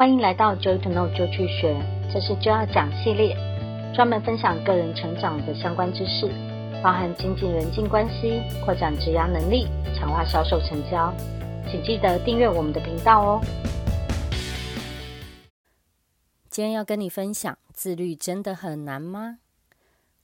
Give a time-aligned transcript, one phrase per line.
[0.00, 1.76] 欢迎来到 Joy to Know 就去学，
[2.14, 3.36] 这是就要讲系列，
[3.92, 6.28] 专门分享个人成长的相关知识，
[6.80, 9.66] 包含经济人际关系、扩展职涯能力、
[9.96, 11.12] 强化销售成交。
[11.68, 13.40] 请记得订阅我们的频道哦。
[16.48, 19.40] 今天要跟你分享，自律真的很难吗？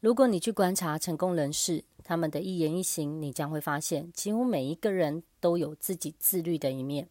[0.00, 7.06] 如果你去观察成功人士，他们的一言一行，你将会发现，几乎每一个人都有自己自律的一面。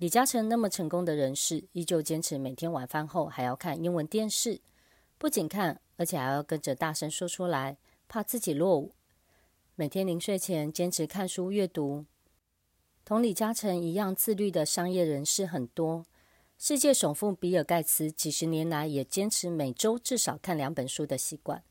[0.00, 4.62] 李嘉诚那么成功的人士，依旧坚持每天晚饭后还要看英文电视，
[5.18, 7.76] 不仅看，而且还要跟着大声说出来，
[8.08, 8.94] 怕自己落伍。
[9.74, 12.06] 每天临睡前坚持看书阅读。
[13.04, 16.06] 同李嘉诚一样自律的商业人士很多。
[16.56, 21.62] 世界首富比尔盖茨几十年来也坚持每周至少看两本书的习惯。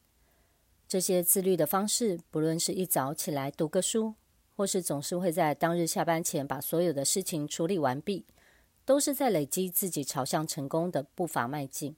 [0.87, 4.13] 这些自律的方式，不论是一早起来读个书，
[4.59, 8.25] 或是总是会在当日下班前把所有的事情处理完毕，
[8.83, 11.95] 都是在累积自己朝向成功的步伐迈进。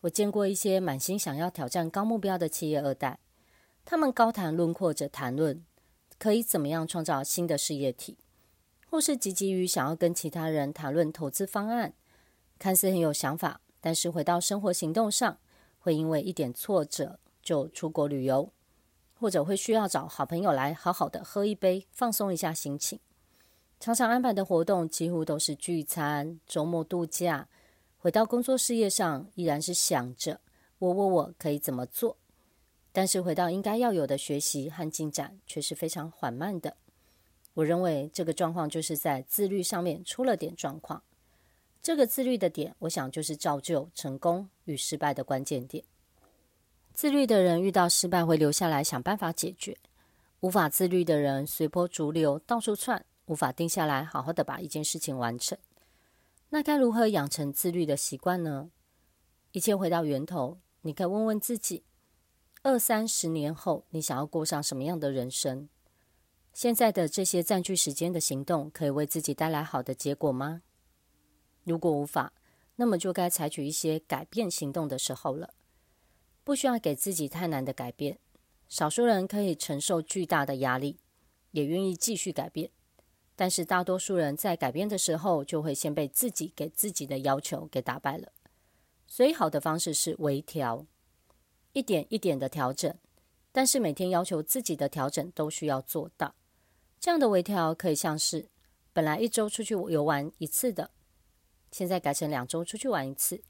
[0.00, 3.18] 我见过一些满心想要挑战高目标的企业二代，
[3.84, 5.62] 他们高谈论阔着谈论
[6.18, 8.16] 可以怎么样创造新的事业体，
[8.86, 11.92] 或是积极于想要跟其他人谈论投资方案，
[12.58, 15.36] 看似很有想法，但是回到生活行动上，
[15.80, 18.50] 会因为一点挫折就出国旅游。
[19.18, 23.00] 或者会需要找好朋友来好好的喝一杯，放松一下心情。
[23.80, 27.48] 常常安排的活动几乎都是聚餐、周末度假。
[27.98, 30.40] 回到工作事业上，依然是想着
[30.78, 32.16] 我我我可以怎么做，
[32.92, 36.76] 但是回到应该要有的学习和进展却是非常缓慢的。
[37.54, 41.02] 我认为这个状况就是在自律上面出了点状况。
[41.82, 45.82] 这个自律的点，我想就是造就成功与失败的关键点。
[46.98, 49.78] 自律的人遇到失败会留下来想办法解决，
[50.40, 55.56] 无法自律的人随波逐流到处窜，无法定下来好好的把一件事情完成。
[56.48, 58.72] 那该如何养成自律的习惯呢？
[59.52, 61.84] 一切回到源头，你可以问问自己：
[62.62, 65.68] 二三十年后，你想要过上什么样的人生？
[66.52, 70.62] 现在的这些占据时间的行动，可以为自己带来好的结果吗？
[71.62, 72.32] 如果无法，
[72.74, 75.54] 那么就该采取一些改变行动的时候了。
[76.48, 78.18] 不需要给自己太难的改变，
[78.70, 80.98] 少数人可以承受巨大的压力，
[81.50, 82.70] 也愿意继续改变。
[83.36, 88.32] 但是大多数人在改变的时候，就会先被自己给自己的要求给打败了。
[89.06, 90.86] 所以好的方式是微调，
[91.74, 92.96] 一点一点的调整，
[93.52, 96.34] 但是每天要求自己的调整都需要做到。
[96.98, 98.48] 这样的微调可以像是
[98.94, 100.92] 本来一周出去游玩一次的，
[101.70, 103.42] 现在改成两周出去玩一次。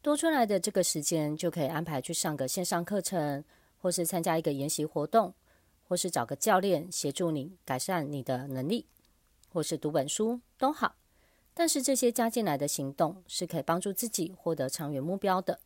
[0.00, 3.44] 多出来的这个时间就可以安排去上个线上课程，
[3.78, 5.34] 或是参加一个研习活动，
[5.86, 8.86] 或是找个教练协助你改善你的能力，
[9.52, 10.94] 或是读本书都好。
[11.52, 15.58] 但是这些加进来的行动是可以帮助自己获得长远目标的。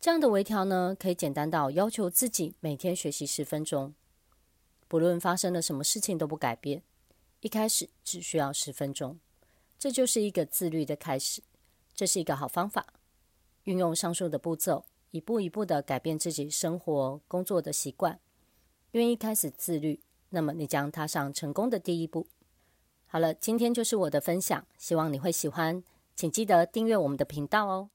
[0.00, 3.94] 这样的微调呢，可以简单到要求自己每天学习十分钟，
[4.88, 6.82] 不论发生了什么事情都不改变，
[7.40, 9.18] 一开始只需要十分钟，
[9.78, 11.42] 这就是一个自律的开始，
[11.94, 12.86] 这是一个好方法。
[13.68, 18.18] 运用上述的步骤，一步一步的改变自己生活、工作的习惯，
[18.92, 22.26] 愿意开始自律，那么你将踏上成功的第一步。
[23.06, 25.84] 好了，今天就是我的分享，希望你会喜欢，
[26.16, 27.90] 请记得订阅我们的频道哦。